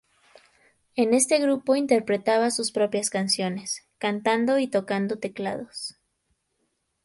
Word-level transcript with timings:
En 0.95 1.13
este 1.13 1.37
grupo 1.37 1.75
interpretaba 1.75 2.49
sus 2.49 2.71
propias 2.71 3.11
canciones, 3.11 3.87
cantando 3.99 4.57
y 4.57 4.65
tocando 4.67 5.19
teclados. 5.19 5.93